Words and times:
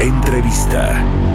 Entrevista. 0.00 1.29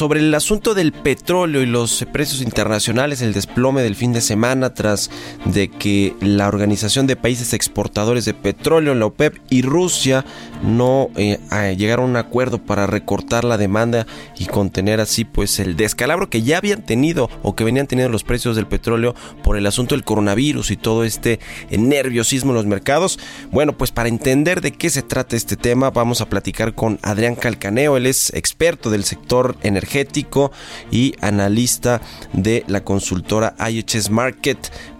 Sobre 0.00 0.20
el 0.20 0.34
asunto 0.34 0.72
del 0.72 0.92
petróleo 0.92 1.60
y 1.60 1.66
los 1.66 2.06
precios 2.10 2.40
internacionales, 2.40 3.20
el 3.20 3.34
desplome 3.34 3.82
del 3.82 3.94
fin 3.94 4.14
de 4.14 4.22
semana 4.22 4.72
tras 4.72 5.10
de 5.44 5.68
que 5.68 6.14
la 6.22 6.48
Organización 6.48 7.06
de 7.06 7.16
Países 7.16 7.52
Exportadores 7.52 8.24
de 8.24 8.32
Petróleo, 8.32 8.94
la 8.94 9.04
OPEP 9.04 9.36
y 9.50 9.60
Rusia 9.60 10.24
no 10.62 11.10
eh, 11.16 11.38
llegaron 11.76 12.06
a 12.06 12.08
un 12.08 12.16
acuerdo 12.16 12.64
para 12.64 12.86
recortar 12.86 13.44
la 13.44 13.58
demanda 13.58 14.06
y 14.38 14.46
contener 14.46 15.02
así 15.02 15.26
pues 15.26 15.60
el 15.60 15.76
descalabro 15.76 16.30
que 16.30 16.40
ya 16.40 16.56
habían 16.56 16.80
tenido 16.80 17.28
o 17.42 17.54
que 17.54 17.64
venían 17.64 17.86
teniendo 17.86 18.10
los 18.10 18.24
precios 18.24 18.56
del 18.56 18.66
petróleo 18.66 19.14
por 19.42 19.58
el 19.58 19.66
asunto 19.66 19.94
del 19.94 20.04
coronavirus 20.04 20.70
y 20.70 20.78
todo 20.78 21.04
este 21.04 21.40
nerviosismo 21.70 22.52
en 22.52 22.56
los 22.56 22.64
mercados. 22.64 23.18
Bueno, 23.50 23.76
pues 23.76 23.90
para 23.90 24.08
entender 24.08 24.62
de 24.62 24.72
qué 24.72 24.88
se 24.88 25.02
trata 25.02 25.36
este 25.36 25.56
tema 25.56 25.90
vamos 25.90 26.22
a 26.22 26.30
platicar 26.30 26.74
con 26.74 26.98
Adrián 27.02 27.34
Calcaneo, 27.34 27.98
él 27.98 28.06
es 28.06 28.32
experto 28.32 28.88
del 28.88 29.04
sector 29.04 29.56
energético 29.62 29.89
energético 29.90 30.52
y 30.90 31.14
analista 31.20 32.00
de 32.32 32.64
la 32.68 32.84
consultora 32.84 33.54
IHS 33.58 34.10
Market 34.10 34.58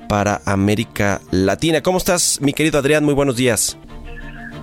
para 0.08 0.40
América 0.44 1.20
Latina. 1.30 1.80
¿Cómo 1.82 1.98
estás, 1.98 2.40
mi 2.40 2.52
querido 2.52 2.78
Adrián? 2.78 3.04
Muy 3.04 3.14
buenos 3.14 3.36
días. 3.36 3.78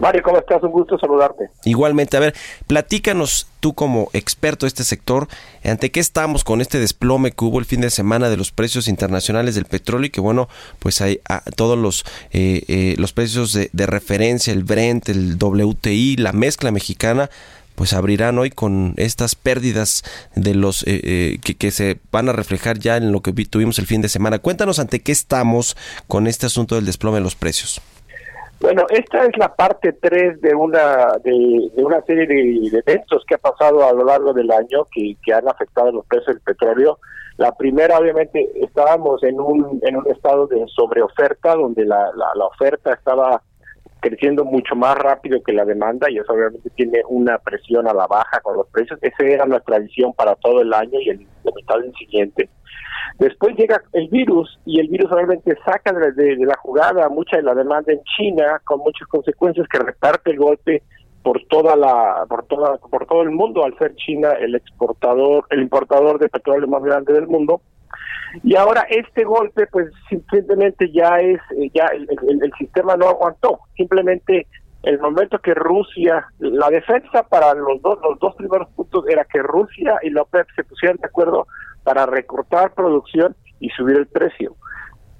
Mario, 0.02 0.22
¿cómo 0.23 0.38
estás? 0.38 0.61
Un 0.61 0.72
gusto 0.72 1.00
saludarte. 1.00 1.50
Igualmente, 1.66 2.17
a 2.17 2.19
ver, 2.19 2.36
platícanos 2.67 3.47
tú 3.61 3.73
como 3.73 4.09
experto 4.14 4.66
de 4.66 4.67
este 4.67 4.84
sector, 4.84 5.28
¿ante 5.64 5.89
qué 5.89 6.00
estamos 6.00 6.44
con 6.44 6.62
este 6.62 6.80
desplome 6.80 7.31
que 7.31 7.45
hubo 7.45 7.58
el 7.58 7.66
fin 7.66 7.81
de 7.81 7.89
semana 7.89 8.30
de 8.30 8.38
los 8.38 8.52
precios 8.52 8.88
internacionales 8.88 9.56
del 9.56 9.66
petróleo 9.66 10.06
y 10.06 10.09
que 10.12 10.22
bueno, 10.22 10.50
pues 10.78 11.02
hay 11.02 11.19
a, 11.28 11.41
todos 11.56 11.80
los, 11.80 12.03
eh, 12.31 12.64
eh, 12.67 12.95
los 13.00 13.12
precios 13.14 13.53
de, 13.53 13.72
de 13.73 13.86
referencia, 13.88 14.53
el 14.53 14.64
Brent, 14.64 15.09
el 15.09 15.36
WTI, 15.41 16.17
la 16.17 16.31
mezcla 16.31 16.69
mexicana, 16.69 17.31
pues 17.78 17.94
abrirán 17.94 18.39
hoy 18.39 18.50
con 18.50 18.95
estas 18.97 19.36
pérdidas 19.36 20.03
de 20.36 20.56
los 20.56 20.81
eh, 20.88 21.00
eh, 21.03 21.56
que, 21.59 21.70
se 21.70 22.00
van 22.11 22.28
a 22.28 22.34
reflejar 22.34 22.80
ya 22.80 22.97
en 22.97 23.11
lo 23.11 23.22
que 23.22 23.31
tuvimos 23.45 23.78
el 23.78 23.86
fin 23.86 24.02
de 24.02 24.09
semana. 24.09 24.39
Cuéntanos 24.39 24.80
ante 24.80 25.02
qué 25.02 25.11
estamos 25.11 25.78
con 26.08 26.25
este 26.25 26.47
asunto 26.47 26.73
del 26.73 26.88
desplome 26.88 27.19
de 27.19 27.23
los 27.23 27.36
precios. 27.36 27.80
Bueno, 28.59 28.88
esta 28.89 29.25
es 29.25 29.38
la 29.38 29.53
parte 29.53 29.94
3 29.94 30.42
de 30.42 30.56
una 30.56 31.17
de, 31.23 31.69
una 31.75 32.02
serie 32.02 32.25
de, 32.25 32.80
eventos 32.80 33.23
que 33.28 33.36
ha 33.36 33.38
pasado 33.38 33.88
a 33.88 33.94
lo 33.94 34.06
largo 34.06 34.34
del 34.34 34.50
año 34.50 34.88
que, 34.91 35.16
que 35.23 35.31
han 35.31 35.47
afectado 35.47 35.91
los 35.91 36.06
precios 36.08 36.36
del 36.36 36.41
petróleo. 36.41 36.97
La 37.38 37.52
primera, 37.52 38.00
obviamente, 38.00 38.50
estábamos 38.56 39.22
en 39.22 39.39
un, 39.39 39.80
en 39.84 39.97
un 39.97 40.08
estado 40.09 40.47
de 40.47 40.66
sobreoferta, 40.75 41.53
donde 41.53 41.86
la, 41.86 42.09
la 42.16 42.45
oferta 42.45 42.94
estaba 42.94 43.44
creciendo 44.00 44.45
mucho 44.45 44.76
más 44.76 44.98
rápido 44.98 45.42
que 45.44 45.53
la 45.53 45.66
demanda 45.66 46.09
y 46.09 46.18
eso 46.18 46.34
obviamente 46.34 46.69
tiene 46.72 47.02
una 47.09 47.38
presión 47.40 47.88
a 47.88 47.94
la 47.94 48.08
baja 48.08 48.40
con 48.41 48.58
los 48.58 48.68
precios. 48.68 49.00
Esa 49.02 49.24
era 49.24 49.46
nuestra 49.46 49.80
visión 49.80 50.13
para 50.13 50.35
todo 50.35 50.62
el 50.62 50.74
año 50.74 51.00
y 51.00 51.09
el, 51.09 51.28
la 51.44 51.52
mitad 51.56 51.80
del 51.80 51.94
siguiente. 51.96 52.50
Después 53.19 53.56
llega 53.56 53.81
el 53.94 54.07
virus 54.09 54.59
y 54.66 54.80
el 54.80 54.90
virus 54.90 55.12
obviamente 55.12 55.57
saca 55.66 55.91
de, 55.91 56.36
la 56.38 56.56
jugada 56.57 57.09
mucha 57.09 57.38
de 57.38 57.44
la 57.44 57.56
demanda 57.56 57.91
en 57.91 58.02
China 58.16 58.62
con 58.66 58.80
muchas 58.80 59.07
consecuencias 59.07 59.68
que 59.68 59.80
reparte 59.80 60.31
el 60.31 60.38
golpe 60.38 60.84
por 61.24 61.44
toda 61.47 61.75
la 61.75 62.25
por 62.30 62.46
toda 62.46 62.78
por 62.78 63.06
todo 63.07 63.24
el 63.24 63.31
mundo 63.31 63.66
al 63.66 63.78
ser 63.78 63.96
China 63.96 64.34
el 64.40 64.56
exportador 64.56 65.46
el 65.50 65.62
importador 65.62 66.19
de 66.19 66.30
petróleo 66.30 66.68
más 66.68 66.84
grande 66.84 67.12
del 67.12 67.28
mundo 67.28 67.62
y 68.44 68.56
ahora 68.56 68.86
este 68.90 69.24
golpe, 69.24 69.68
pues 69.68 69.88
simplemente 70.09 70.92
ya 70.92 71.20
es, 71.20 71.40
eh, 71.58 71.70
ya 71.74 71.86
el, 71.88 72.52
sistema 72.58 72.96
no 72.96 73.09
aguantó. 73.09 73.59
Simplemente 73.75 74.48
el 74.84 75.00
momento 75.00 75.40
que 75.40 75.53
Rusia, 75.53 76.28
la 76.40 76.70
defensa 76.70 77.24
para 77.24 77.53
los 77.53 77.81
dos, 77.81 78.00
los 78.02 78.20
dos 78.20 78.36
primeros 78.36 78.70
puntos 78.70 79.06
era 79.08 79.25
que 79.25 79.42
Rusia 79.42 80.00
y 80.03 80.09
la 80.09 80.22
OPEP 80.24 80.48
se 80.56 80.64
pusieran 80.64 80.98
de 80.98 81.08
acuerdo 81.08 81.48
para 81.84 82.06
recortar 82.06 82.74
producción 82.74 83.36
y 83.59 83.70
subir 83.70 83.98
el 83.98 84.08
precio. 84.08 84.56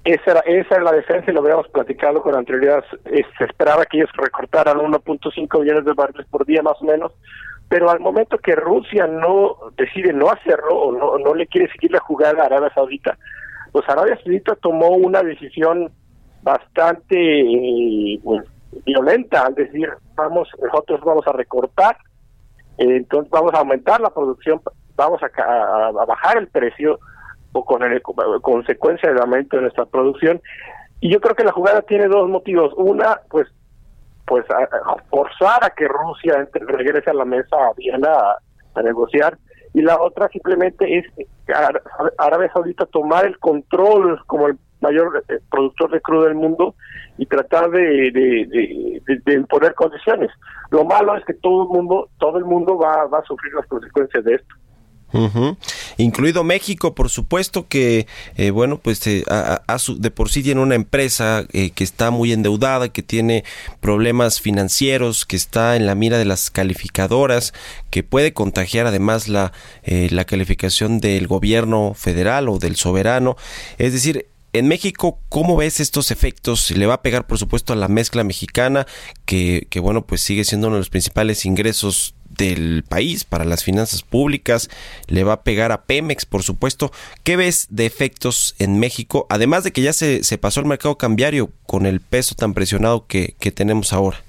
Esa 0.04 0.32
era, 0.32 0.40
esa 0.42 0.76
era 0.76 0.84
la 0.86 0.94
defensa 0.94 1.30
y 1.30 1.34
lo 1.34 1.42
habíamos 1.42 1.68
platicado 1.70 2.22
con 2.22 2.36
anterioridad. 2.36 2.84
Se 3.04 3.44
esperaba 3.44 3.86
que 3.86 3.98
ellos 3.98 4.10
recortaran 4.16 4.78
1.5 4.78 5.60
millones 5.60 5.86
de 5.86 5.94
barriles 5.94 6.28
por 6.28 6.46
día 6.46 6.62
más 6.62 6.82
o 6.82 6.86
menos 6.86 7.12
pero 7.70 7.90
al 7.90 8.00
momento 8.00 8.38
que 8.38 8.56
Rusia 8.56 9.08
no 9.08 9.58
decide 9.78 10.14
no 10.14 10.30
hacerlo 10.30 10.76
o 10.76 10.92
no, 10.92 11.18
no 11.18 11.34
le 11.34 11.48
quiere 11.48 11.72
seguir 11.72 11.92
la 11.92 12.00
jugada 12.00 12.44
a 12.44 12.46
Arabia 12.46 12.72
Saudita, 12.74 13.18
pues 13.72 13.88
Arabia 13.90 14.18
Saudita 14.24 14.56
tomó 14.56 14.90
una 14.90 15.22
decisión 15.22 15.92
bastante 16.42 17.16
eh, 17.16 18.20
pues, 18.24 18.44
violenta 18.86 19.46
al 19.46 19.56
decir 19.56 19.90
vamos 20.16 20.48
nosotros 20.62 21.02
vamos 21.04 21.28
a 21.28 21.34
recortar 21.34 21.98
eh, 22.78 22.98
entonces 22.98 23.30
vamos 23.32 23.54
a 23.54 23.60
aumentar 23.60 24.00
la 24.00 24.12
producción 24.12 24.62
vamos 24.96 25.20
a, 25.24 25.88
a, 25.88 26.06
bajar 26.06 26.38
el 26.38 26.48
precio 26.48 27.00
o 27.52 27.66
con 27.66 27.84
el, 27.84 28.02
consecuencia 28.42 29.10
del 29.10 29.22
aumento 29.22 29.58
de 29.58 29.64
nuestra 29.64 29.86
producción 29.86 30.42
y 31.00 31.12
yo 31.12 31.22
creo 31.22 31.36
que 31.36 31.44
la 31.44 31.52
jugada 31.52 31.82
tiene 31.84 32.08
dos 32.08 32.28
motivos. 32.30 32.74
Una 32.76 33.22
pues 33.30 33.48
pues 34.28 34.46
a, 34.52 34.96
forzar 35.10 35.64
a 35.64 35.70
que 35.72 35.88
Rusia 35.88 36.48
regrese 36.54 37.10
a 37.10 37.14
la 37.14 37.26
mesa 37.26 37.56
a 37.56 37.74
Viena 37.74 38.14
a, 38.76 38.82
negociar 38.84 39.38
y 39.74 39.82
la 39.82 40.00
otra 40.00 40.28
simplemente 40.28 41.00
es 41.00 41.06
Arabia 42.20 42.52
Saudita 42.54 42.86
tomar 42.86 43.26
el 43.26 43.40
control 43.40 44.20
como 44.28 44.48
el 44.48 44.58
mayor 44.82 45.24
eh, 45.30 45.40
productor 45.50 45.90
de 45.90 46.02
crudo 46.02 46.26
del 46.26 46.36
mundo 46.36 46.76
y 47.18 47.26
tratar 47.26 47.72
de, 47.72 48.12
de, 48.12 49.02
de, 49.26 49.34
imponer 49.34 49.74
condiciones. 49.74 50.30
Lo 50.70 50.86
malo 50.86 51.18
es 51.18 51.26
que 51.26 51.34
todo 51.34 51.64
el 51.64 51.70
mundo, 51.70 52.10
todo 52.20 52.38
el 52.38 52.46
mundo 52.46 52.78
va, 52.78 53.08
va 53.08 53.20
a 53.20 53.26
sufrir 53.26 53.54
las 53.56 53.66
consecuencias 53.66 54.24
de 54.24 54.36
esto. 54.36 54.56
Incluido 55.98 56.44
México, 56.44 56.96
por 56.96 57.10
supuesto 57.10 57.68
que, 57.68 58.08
eh, 58.36 58.52
bueno, 58.52 58.80
pues 58.80 59.06
eh, 59.08 59.24
de 59.98 60.12
por 60.12 60.30
sí 60.30 60.44
tiene 60.44 60.62
una 60.62 60.76
empresa 60.76 61.46
eh, 61.54 61.72
que 61.72 61.84
está 61.84 62.12
muy 62.12 62.32
endeudada, 62.34 62.90
que 62.90 63.04
tiene 63.04 63.44
problemas 63.80 64.42
financieros, 64.42 65.26
que 65.26 65.36
está 65.36 65.76
en 65.76 65.86
la 65.86 65.96
mira 65.96 66.18
de 66.18 66.26
las 66.26 66.50
calificadoras, 66.50 67.54
que 67.90 68.04
puede 68.04 68.34
contagiar 68.34 68.88
además 68.88 69.28
la, 69.28 69.54
la 69.86 70.26
calificación 70.26 71.00
del 71.00 71.28
gobierno 71.28 71.94
federal 71.96 72.50
o 72.50 72.60
del 72.60 72.76
soberano. 72.76 73.38
Es 73.78 73.94
decir, 73.94 74.28
en 74.54 74.68
México, 74.68 75.20
¿cómo 75.30 75.56
ves 75.58 75.80
estos 75.80 76.12
efectos? 76.12 76.72
Le 76.72 76.86
va 76.86 76.96
a 76.96 77.02
pegar, 77.02 77.28
por 77.28 77.38
supuesto, 77.38 77.74
a 77.74 77.76
la 77.76 77.88
mezcla 77.88 78.24
mexicana, 78.24 78.88
que, 79.26 79.68
que 79.70 79.80
bueno, 79.80 80.06
pues 80.06 80.22
sigue 80.22 80.44
siendo 80.44 80.68
uno 80.68 80.78
de 80.78 80.82
los 80.82 80.90
principales 80.90 81.46
ingresos 81.46 82.16
del 82.38 82.84
país 82.88 83.24
para 83.24 83.46
las 83.46 83.64
finanzas 83.64 84.04
públicas, 84.04 84.70
le 85.08 85.24
va 85.24 85.34
a 85.34 85.44
pegar 85.44 85.72
a 85.72 85.84
Pemex, 85.84 86.26
por 86.26 86.44
supuesto. 86.44 86.92
¿Qué 87.24 87.36
ves 87.36 87.68
de 87.70 87.86
efectos 87.86 88.56
en 88.60 88.80
México? 88.80 89.26
Además 89.30 89.64
de 89.64 89.72
que 89.72 89.82
ya 89.82 89.94
se, 89.94 90.24
se 90.24 90.38
pasó 90.38 90.60
el 90.60 90.68
mercado 90.68 90.98
cambiario 90.98 91.52
con 91.66 91.86
el 91.86 92.00
peso 92.00 92.36
tan 92.36 92.54
presionado 92.54 93.08
que, 93.08 93.36
que 93.40 93.52
tenemos 93.52 93.94
ahora. 93.94 94.24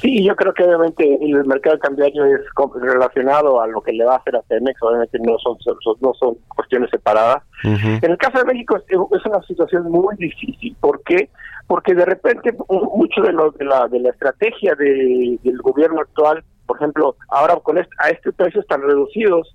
Sí, 0.00 0.22
yo 0.24 0.36
creo 0.36 0.52
que 0.52 0.64
obviamente 0.64 1.18
el 1.22 1.44
mercado 1.46 1.78
cambiario 1.78 2.24
es 2.26 2.40
relacionado 2.80 3.60
a 3.60 3.66
lo 3.66 3.80
que 3.80 3.92
le 3.92 4.04
va 4.04 4.14
a 4.14 4.18
hacer 4.18 4.36
a 4.36 4.42
Pemex, 4.42 4.82
obviamente 4.82 5.18
no 5.20 5.38
son 5.38 5.56
no 6.00 6.12
son 6.14 6.36
cuestiones 6.54 6.90
separadas. 6.90 7.42
En 7.62 8.10
el 8.10 8.18
caso 8.18 8.38
de 8.38 8.44
México 8.44 8.76
es 8.76 9.26
una 9.26 9.42
situación 9.42 9.90
muy 9.90 10.14
difícil, 10.16 10.76
¿por 10.80 11.02
qué? 11.02 11.30
Porque 11.66 11.94
de 11.94 12.04
repente 12.04 12.54
mucho 12.68 13.22
de 13.22 13.32
lo 13.32 13.50
de 13.52 13.64
la 13.64 13.88
de 13.88 14.00
la 14.00 14.10
estrategia 14.10 14.74
de, 14.74 15.38
del 15.42 15.58
gobierno 15.62 16.00
actual 16.00 16.44
por 16.66 16.76
ejemplo, 16.76 17.16
ahora 17.28 17.56
con 17.62 17.78
este, 17.78 17.94
a 17.98 18.10
estos 18.10 18.34
precios 18.34 18.66
tan 18.66 18.82
reducidos, 18.82 19.54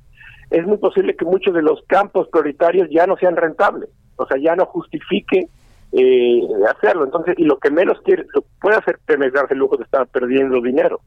es 0.49 0.65
muy 0.65 0.77
posible 0.77 1.15
que 1.15 1.25
muchos 1.25 1.53
de 1.53 1.61
los 1.61 1.81
campos 1.87 2.27
prioritarios 2.29 2.89
ya 2.89 3.05
no 3.05 3.17
sean 3.17 3.35
rentables, 3.35 3.89
o 4.15 4.25
sea, 4.25 4.37
ya 4.37 4.55
no 4.55 4.65
justifique 4.65 5.47
eh, 5.91 6.41
hacerlo. 6.69 7.05
Entonces, 7.05 7.35
y 7.37 7.43
lo 7.43 7.57
que 7.57 7.71
menos 7.71 7.99
quiere, 8.03 8.25
puede 8.59 8.77
hacer 8.77 8.99
Pemex 9.05 9.33
darse 9.33 9.53
el 9.53 9.59
lujo 9.59 9.77
de 9.77 9.83
estar 9.83 10.07
perdiendo 10.07 10.61
dinero. 10.61 11.01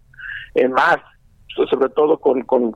Eh, 0.55 0.69
más, 0.69 0.99
sobre 1.71 1.89
todo 1.91 2.19
con, 2.19 2.43
con, 2.43 2.75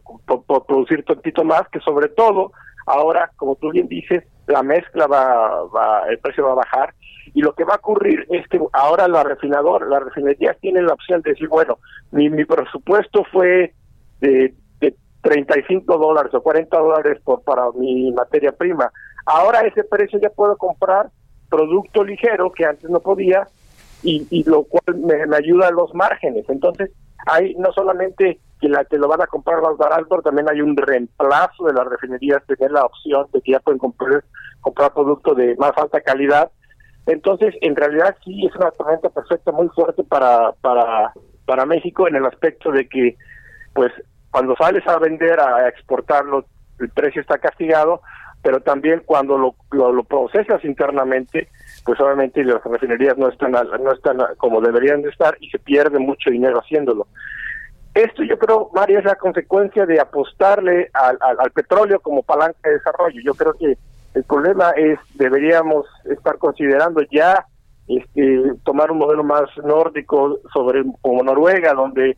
producir 0.67 1.05
tantito 1.05 1.45
más, 1.45 1.69
que 1.69 1.81
sobre 1.81 2.09
todo 2.09 2.53
Ahora, 2.89 3.31
como 3.37 3.55
tú 3.57 3.71
bien 3.71 3.87
dices, 3.87 4.25
la 4.47 4.63
mezcla 4.63 5.07
va, 5.07 5.65
va, 5.65 6.09
el 6.09 6.19
precio 6.21 6.47
va 6.47 6.53
a 6.53 6.65
bajar 6.65 6.95
y 7.35 7.43
lo 7.43 7.53
que 7.53 7.65
va 7.65 7.75
a 7.75 7.77
ocurrir 7.77 8.27
es 8.31 8.49
que 8.49 8.59
ahora 8.73 9.07
la 9.09 9.23
refinador, 9.25 9.87
la 9.91 10.01
refinería 10.01 10.55
tiene 10.55 10.81
la 10.81 10.95
opción 10.95 11.21
de 11.21 11.33
decir, 11.33 11.49
bueno, 11.49 11.79
mi, 12.13 12.31
mi 12.31 12.47
presupuesto 12.47 13.25
fue 13.31 13.75
de, 14.21 14.55
de 14.81 14.95
35 15.21 15.99
dólares 15.99 16.33
o 16.33 16.43
40 16.43 16.79
dólares 16.79 17.21
por, 17.23 17.43
para 17.43 17.71
mi 17.73 18.11
materia 18.13 18.53
prima. 18.53 18.91
Ahora 19.27 19.61
ese 19.61 19.85
precio 19.85 20.19
ya 20.19 20.31
puedo 20.31 20.57
comprar 20.57 21.11
producto 21.49 22.05
ligero 22.05 22.53
que 22.53 22.65
antes 22.65 22.89
no 22.91 23.00
podía 23.00 23.49
y, 24.03 24.45
lo 24.45 24.65
cual 24.65 24.97
me, 24.99 25.37
ayuda 25.37 25.69
a 25.69 25.73
los 25.73 25.93
márgenes. 25.95 26.49
Entonces, 26.49 26.91
hay 27.27 27.55
no 27.56 27.73
solamente 27.73 28.39
que 28.61 28.69
la 28.69 28.85
que 28.85 28.99
lo 28.99 29.09
van 29.09 29.23
a 29.23 29.27
comprar 29.27 29.61
más 29.61 29.77
barato, 29.77 30.23
también 30.23 30.49
hay 30.49 30.61
un 30.61 30.77
reemplazo 30.77 31.65
de 31.65 31.73
las 31.73 31.87
refinerías, 31.87 32.45
tener 32.47 32.71
la 32.71 32.85
opción 32.85 33.27
de 33.33 33.41
que 33.41 33.53
ya 33.53 33.61
pueden 33.61 33.79
comprar, 33.79 34.25
comprar 34.61 34.93
producto 34.93 35.35
de 35.35 35.56
más 35.56 35.73
alta 35.77 36.00
calidad. 36.00 36.50
Entonces, 37.06 37.55
en 37.61 37.75
realidad 37.75 38.17
sí 38.25 38.47
es 38.47 38.55
una 38.56 38.71
tormenta 38.71 39.09
perfecta 39.09 39.53
muy 39.53 39.69
fuerte 39.69 40.05
para, 40.05 40.53
para, 40.61 41.12
para 41.47 41.67
México 41.67 42.06
en 42.06 42.17
el 42.17 42.27
aspecto 42.27 42.71
de 42.71 42.89
que, 42.89 43.17
pues, 43.75 43.93
cuando 44.31 44.55
sales 44.56 44.87
a 44.87 44.99
vender, 44.99 45.41
a 45.41 45.69
exportarlo, 45.69 46.45
el 46.79 46.91
precio 46.91 47.21
está 47.21 47.39
castigado, 47.39 48.03
pero 48.43 48.61
también 48.61 49.02
cuando 49.05 49.37
lo, 49.37 49.55
lo, 49.70 49.93
lo 49.93 50.05
procesas 50.05 50.64
internamente, 50.64 51.49
pues 51.85 52.00
obviamente 52.00 52.44
las 52.44 52.62
refinerías 52.64 53.17
no 53.19 53.29
están 53.29 53.52
no 53.52 53.93
están 53.93 54.19
como 54.37 54.61
deberían 54.61 55.02
de 55.02 55.11
estar 55.11 55.37
y 55.40 55.50
se 55.50 55.58
pierde 55.58 55.99
mucho 55.99 56.31
dinero 56.31 56.61
haciéndolo. 56.61 57.06
Esto 57.94 58.23
yo 58.23 58.38
creo, 58.38 58.70
Mario, 58.75 59.00
es 59.00 59.05
la 59.05 59.17
consecuencia 59.17 59.85
de 59.85 60.00
apostarle 60.00 60.88
al, 60.93 61.19
al, 61.20 61.37
al, 61.40 61.50
petróleo 61.50 61.99
como 61.99 62.23
palanca 62.23 62.58
de 62.62 62.75
desarrollo. 62.75 63.20
Yo 63.25 63.35
creo 63.35 63.55
que 63.55 63.76
el 64.14 64.25
problema 64.25 64.70
es, 64.76 64.99
deberíamos 65.14 65.87
estar 66.05 66.38
considerando 66.38 67.02
ya 67.11 67.44
este, 67.88 68.52
tomar 68.64 68.90
un 68.90 68.99
modelo 68.99 69.25
más 69.25 69.44
nórdico 69.64 70.38
sobre 70.52 70.85
como 71.00 71.23
Noruega, 71.23 71.73
donde 71.73 72.17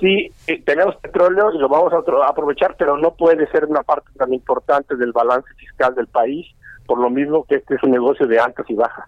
sí 0.00 0.32
eh, 0.46 0.62
tenemos 0.64 0.96
petróleo 0.96 1.52
y 1.52 1.58
lo 1.58 1.68
vamos 1.68 1.92
a, 1.92 2.28
aprovechar, 2.28 2.76
pero 2.78 2.96
no 2.96 3.14
puede 3.14 3.48
ser 3.50 3.64
una 3.64 3.82
parte 3.82 4.08
tan 4.16 4.32
importante 4.32 4.96
del 4.96 5.12
balance 5.12 5.48
fiscal 5.56 5.94
del 5.94 6.06
país 6.06 6.46
por 6.86 6.98
lo 6.98 7.10
mismo 7.10 7.44
que 7.44 7.56
este 7.56 7.74
es 7.74 7.82
un 7.82 7.90
negocio 7.90 8.26
de 8.26 8.40
altas 8.40 8.64
y 8.70 8.74
bajas. 8.74 9.04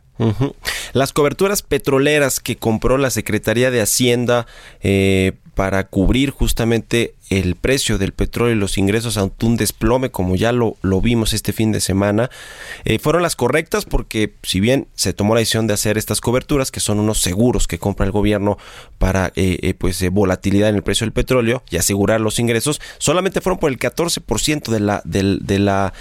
Las 0.93 1.15
coberturas 1.15 1.63
petroleras 1.63 2.39
que 2.39 2.57
compró 2.57 2.99
la 2.99 3.09
Secretaría 3.09 3.71
de 3.71 3.81
Hacienda 3.81 4.47
eh, 4.83 5.33
para 5.61 5.85
cubrir 5.85 6.31
justamente 6.31 7.13
el 7.29 7.55
precio 7.55 7.99
del 7.99 8.13
petróleo 8.13 8.57
y 8.57 8.59
los 8.59 8.79
ingresos 8.79 9.19
ante 9.19 9.45
un 9.45 9.59
desplome, 9.59 10.11
como 10.11 10.35
ya 10.35 10.53
lo, 10.53 10.79
lo 10.81 11.03
vimos 11.03 11.35
este 11.35 11.53
fin 11.53 11.71
de 11.71 11.83
semana, 11.83 12.31
eh, 12.87 12.99
fueron 12.99 13.21
las 13.21 13.37
correctas 13.37 13.85
porque 13.85 14.33
si 14.43 14.59
bien 14.59 14.89
se 14.95 15.13
tomó 15.13 15.35
la 15.35 15.41
decisión 15.41 15.67
de 15.67 15.75
hacer 15.75 15.99
estas 15.99 16.23
coberturas, 16.23 16.71
que 16.71 16.81
son 16.81 16.99
unos 16.99 17.21
seguros 17.21 17.67
que 17.67 17.79
compra 17.79 18.07
el 18.07 18.11
gobierno 18.11 18.57
para 18.97 19.33
eh, 19.37 19.59
eh, 19.61 19.75
pues 19.75 20.03
volatilidad 20.11 20.71
en 20.71 20.77
el 20.77 20.83
precio 20.83 21.05
del 21.05 21.13
petróleo 21.13 21.63
y 21.69 21.77
asegurar 21.77 22.23
los 22.23 22.39
ingresos, 22.39 22.81
solamente 22.97 23.43
fueron 23.43 23.59
por 23.59 23.71
el 23.71 23.79
14% 23.79 24.71
de 24.71 24.81
la, 24.81 25.03
de, 25.05 25.41
de 25.43 25.59
la 25.59 25.93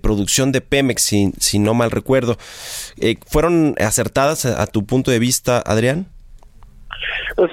producción 0.00 0.52
de 0.52 0.60
Pemex, 0.60 1.02
si, 1.02 1.32
si 1.40 1.58
no 1.58 1.74
mal 1.74 1.90
recuerdo. 1.90 2.38
¿Fueron 3.26 3.74
acertadas 3.80 4.46
a, 4.46 4.62
a 4.62 4.68
tu 4.68 4.86
punto 4.86 5.10
de 5.10 5.18
vista, 5.18 5.58
Adrián? 5.58 6.06
Pues 7.34 7.50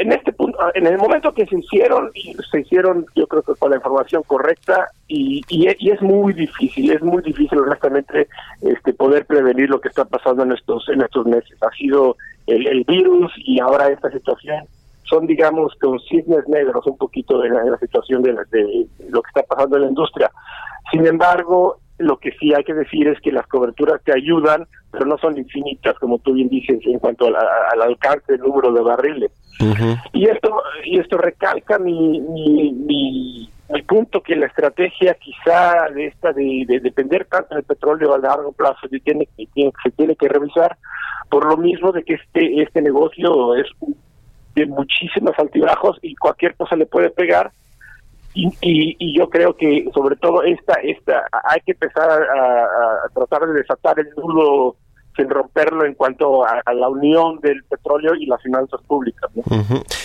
en 0.00 0.12
este 0.12 0.32
punto, 0.32 0.58
en 0.74 0.86
el 0.86 0.98
momento 0.98 1.32
que 1.32 1.46
se 1.46 1.58
hicieron, 1.58 2.10
se 2.50 2.60
hicieron, 2.60 3.06
yo 3.14 3.26
creo 3.26 3.42
que 3.42 3.54
con 3.54 3.70
la 3.70 3.76
información 3.76 4.22
correcta 4.26 4.88
y, 5.06 5.42
y, 5.48 5.68
y, 5.78 5.90
es 5.90 6.00
muy 6.02 6.32
difícil, 6.32 6.92
es 6.92 7.02
muy 7.02 7.22
difícil 7.22 7.58
honestamente 7.58 8.28
este 8.62 8.92
poder 8.92 9.26
prevenir 9.26 9.70
lo 9.70 9.80
que 9.80 9.88
está 9.88 10.04
pasando 10.04 10.42
en 10.42 10.52
estos 10.52 10.88
en 10.88 11.02
estos 11.02 11.26
meses. 11.26 11.56
Ha 11.62 11.70
sido 11.76 12.16
el, 12.46 12.66
el 12.66 12.84
virus 12.84 13.32
y 13.36 13.60
ahora 13.60 13.88
esta 13.88 14.10
situación 14.10 14.64
son 15.04 15.26
digamos 15.26 15.74
con 15.80 15.98
cisnes 16.00 16.46
negros 16.48 16.86
un 16.86 16.96
poquito 16.96 17.40
de 17.40 17.50
la, 17.50 17.62
de 17.62 17.70
la 17.70 17.78
situación 17.78 18.22
de, 18.22 18.32
la, 18.32 18.42
de 18.50 18.86
lo 19.08 19.22
que 19.22 19.28
está 19.28 19.42
pasando 19.42 19.76
en 19.76 19.82
la 19.82 19.88
industria. 19.88 20.30
Sin 20.90 21.06
embargo, 21.06 21.80
lo 21.98 22.16
que 22.18 22.32
sí 22.32 22.54
hay 22.54 22.64
que 22.64 22.74
decir 22.74 23.08
es 23.08 23.20
que 23.20 23.32
las 23.32 23.46
coberturas 23.46 24.02
te 24.04 24.12
ayudan, 24.16 24.66
pero 24.90 25.04
no 25.04 25.18
son 25.18 25.36
infinitas, 25.36 25.98
como 25.98 26.18
tú 26.18 26.32
bien 26.32 26.48
dices, 26.48 26.80
en 26.84 26.98
cuanto 26.98 27.26
al, 27.26 27.36
al 27.36 27.82
alcance 27.82 28.32
del 28.32 28.40
número 28.40 28.72
de 28.72 28.80
barriles. 28.80 29.30
Uh 29.60 29.64
-huh. 29.64 30.02
Y 30.12 30.28
esto 30.28 30.62
y 30.84 30.98
esto 31.00 31.18
recalca 31.18 31.78
mi, 31.78 32.20
mi, 32.20 32.72
mi, 32.72 33.50
mi, 33.72 33.82
punto 33.82 34.22
que 34.22 34.36
la 34.36 34.46
estrategia 34.46 35.14
quizá 35.14 35.88
de 35.92 36.06
esta 36.06 36.32
de, 36.32 36.64
de 36.66 36.78
depender 36.78 37.24
tanto 37.24 37.56
del 37.56 37.64
petróleo 37.64 38.14
a 38.14 38.18
largo 38.18 38.52
plazo 38.52 38.86
se 38.88 39.00
tiene, 39.00 39.28
tiene, 39.52 39.72
se 39.82 39.90
tiene 39.90 40.14
que 40.14 40.28
revisar 40.28 40.76
por 41.28 41.44
lo 41.46 41.56
mismo 41.56 41.90
de 41.90 42.04
que 42.04 42.14
este 42.14 42.62
este 42.62 42.80
negocio 42.82 43.56
es 43.56 43.66
de 44.54 44.66
muchísimos 44.66 45.32
altibajos 45.38 45.98
y 46.02 46.14
cualquier 46.14 46.54
cosa 46.54 46.76
le 46.76 46.86
puede 46.86 47.10
pegar 47.10 47.50
y, 48.38 48.96
y, 48.98 49.18
yo 49.18 49.28
creo 49.28 49.56
que 49.56 49.88
sobre 49.92 50.16
todo 50.16 50.42
esta 50.42 50.74
esta 50.82 51.24
hay 51.44 51.60
que 51.66 51.72
empezar 51.72 52.08
a, 52.10 53.08
tratar 53.14 53.48
de 53.48 53.54
desatar 53.54 53.98
el 53.98 54.08
nudo 54.16 54.76
sin 55.16 55.28
romperlo 55.28 55.84
en 55.84 55.94
cuanto 55.94 56.44
a, 56.44 56.62
a, 56.64 56.72
la 56.74 56.88
unión 56.88 57.40
del 57.40 57.64
petróleo 57.64 58.14
y 58.14 58.26
las 58.26 58.40
finanzas 58.40 58.80
públicas. 58.86 59.28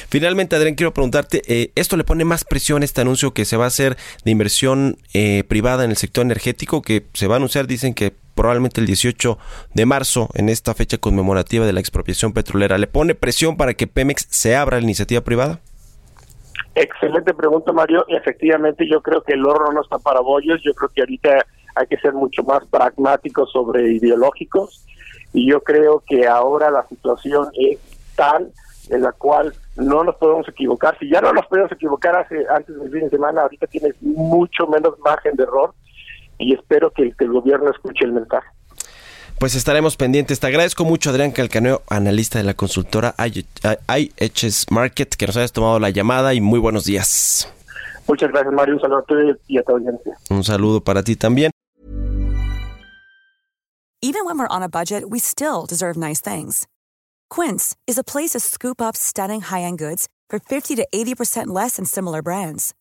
Finalmente, 0.09 0.55
Adrián, 0.55 0.73
quiero 0.73 0.91
preguntarte, 0.91 1.43
eh, 1.47 1.71
¿esto 1.75 1.97
le 1.97 2.03
pone 2.03 2.25
más 2.25 2.43
presión 2.43 2.81
a 2.81 2.85
este 2.85 3.01
anuncio 3.01 3.31
que 3.31 3.45
se 3.45 3.55
va 3.55 3.65
a 3.65 3.67
hacer 3.67 3.95
de 4.25 4.31
inversión 4.31 4.97
eh, 5.13 5.43
privada 5.47 5.85
en 5.85 5.91
el 5.91 5.97
sector 5.97 6.25
energético 6.25 6.81
que 6.81 7.05
se 7.13 7.27
va 7.27 7.35
a 7.35 7.37
anunciar, 7.37 7.67
dicen 7.67 7.93
que 7.93 8.11
probablemente 8.33 8.81
el 8.81 8.87
18 8.87 9.37
de 9.75 9.85
marzo, 9.85 10.29
en 10.33 10.49
esta 10.49 10.73
fecha 10.73 10.97
conmemorativa 10.97 11.67
de 11.67 11.73
la 11.73 11.79
expropiación 11.79 12.33
petrolera, 12.33 12.79
¿le 12.79 12.87
pone 12.87 13.13
presión 13.13 13.55
para 13.55 13.75
que 13.75 13.85
Pemex 13.85 14.25
se 14.31 14.55
abra 14.55 14.77
la 14.77 14.83
iniciativa 14.83 15.21
privada? 15.21 15.59
Excelente 16.75 17.33
pregunta, 17.33 17.71
Mario. 17.71 18.05
Efectivamente, 18.07 18.87
yo 18.89 19.01
creo 19.01 19.21
que 19.21 19.33
el 19.33 19.45
horno 19.45 19.71
no 19.71 19.81
está 19.81 19.99
para 19.99 20.21
bollos. 20.21 20.61
Yo 20.63 20.73
creo 20.73 20.89
que 20.89 21.01
ahorita 21.01 21.45
hay 21.75 21.87
que 21.87 21.97
ser 21.97 22.13
mucho 22.13 22.43
más 22.43 22.65
pragmáticos 22.65 23.51
sobre 23.51 23.93
ideológicos. 23.93 24.85
Y 25.33 25.49
yo 25.49 25.61
creo 25.61 26.03
que 26.05 26.27
ahora 26.27 26.71
la 26.71 26.85
situación 26.87 27.49
es 27.53 27.79
tal 28.15 28.51
en 28.89 29.01
la 29.01 29.11
cual 29.11 29.53
no 29.75 30.03
nos 30.03 30.15
podemos 30.15 30.47
equivocar. 30.47 30.97
Si 30.99 31.09
ya 31.09 31.21
no 31.21 31.31
nos 31.31 31.45
podemos 31.47 31.71
equivocar 31.71 32.15
hace, 32.15 32.45
antes 32.49 32.75
del 32.75 32.91
fin 32.91 33.01
de 33.01 33.09
semana, 33.09 33.43
ahorita 33.43 33.67
tienes 33.67 34.01
mucho 34.01 34.67
menos 34.67 34.99
margen 34.99 35.35
de 35.35 35.43
error. 35.43 35.73
Y 36.39 36.53
espero 36.55 36.91
que, 36.91 37.11
que 37.11 37.25
el 37.25 37.31
gobierno 37.31 37.69
escuche 37.69 38.03
el 38.03 38.13
mensaje. 38.13 38.47
Pues 39.39 39.55
estaremos 39.55 39.97
pendientes. 39.97 40.39
Te 40.39 40.47
agradezco 40.47 40.85
mucho, 40.85 41.09
Adrián 41.09 41.31
Calcaneo, 41.31 41.81
analista 41.89 42.37
de 42.37 42.45
la 42.45 42.53
consultora 42.53 43.13
IHS 43.17 44.67
Market, 44.71 45.15
que 45.15 45.27
nos 45.27 45.35
hayas 45.37 45.51
tomado 45.51 45.79
la 45.79 45.89
llamada 45.89 46.33
y 46.33 46.41
muy 46.41 46.59
buenos 46.59 46.85
días. 46.85 47.47
Muchas 48.07 48.31
gracias, 48.31 48.53
Mario. 48.53 48.75
Un 48.75 48.81
saludo 48.81 48.99
a 48.99 49.03
ti 49.03 49.13
y 49.47 49.57
a 49.57 49.63
tu 49.63 49.71
audiencia. 49.73 50.17
Un 50.29 50.43
saludo 50.43 50.81
para 50.81 51.03
ti 51.03 51.15
también. 51.15 51.51
Even 54.01 54.25
when 54.25 54.37
we're 54.37 54.47
on 54.49 54.61
a 54.61 54.67
budget, 54.67 55.09
we 55.09 55.17
still 55.19 55.65
deserve 55.65 55.97
nice 55.97 56.19
things. 56.19 56.67
Quince 57.29 57.75
is 57.87 57.97
a 57.97 58.03
place 58.03 58.31
to 58.31 58.39
scoop 58.39 58.81
up 58.81 58.97
stunning 58.97 59.39
high-end 59.41 59.79
goods 59.79 60.07
for 60.29 60.39
50 60.39 60.75
to 60.75 60.85
80% 60.93 61.47
less 61.47 61.77
than 61.77 61.85
similar 61.85 62.21
brands. 62.21 62.73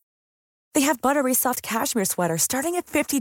They 0.75 0.81
have 0.83 1.01
buttery 1.01 1.35
soft 1.35 1.63
cashmere 1.63 2.05
sweaters 2.05 2.43
starting 2.43 2.75
at 2.75 2.87
$50 2.87 3.21